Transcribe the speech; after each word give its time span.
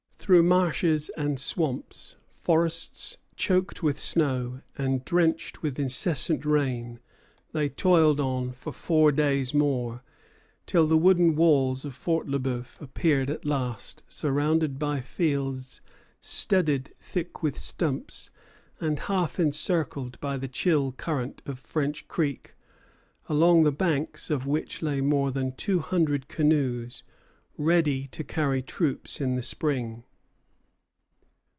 Through 0.23 0.43
marshes 0.43 1.09
and 1.17 1.37
swamps, 1.39 2.15
forests 2.29 3.17
choked 3.35 3.81
with 3.83 3.99
snow, 3.99 4.61
and 4.77 5.03
drenched 5.03 5.61
with 5.63 5.77
incessant 5.79 6.45
rain, 6.45 6.99
they 7.53 7.67
toiled 7.67 8.19
on 8.21 8.53
for 8.53 8.71
four 8.71 9.11
days 9.11 9.53
more, 9.53 10.03
till 10.67 10.85
the 10.87 10.95
wooden 10.95 11.35
walls 11.35 11.83
of 11.83 11.93
Fort 11.95 12.27
Le 12.29 12.39
Bœuf 12.39 12.79
appeared 12.79 13.29
at 13.31 13.43
last, 13.45 14.03
surrounded 14.07 14.77
by 14.79 15.01
fields 15.01 15.81
studded 16.21 16.93
thick 16.99 17.41
with 17.43 17.57
stumps, 17.57 18.29
and 18.79 18.99
half 18.99 19.37
encircled 19.37 20.17
by 20.21 20.37
the 20.37 20.47
chill 20.47 20.93
current 20.93 21.41
of 21.47 21.59
French 21.59 22.07
Creek, 22.07 22.53
along 23.27 23.63
the 23.63 23.71
banks 23.71 24.29
of 24.29 24.47
which 24.47 24.81
lay 24.83 25.01
more 25.01 25.31
than 25.31 25.51
two 25.51 25.79
hundred 25.79 26.27
canoes, 26.29 27.03
ready 27.57 28.07
to 28.09 28.23
carry 28.23 28.61
troops 28.61 29.19
in 29.19 29.35
the 29.35 29.43
spring. 29.43 30.03